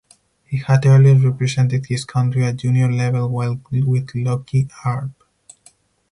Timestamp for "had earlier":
0.57-1.13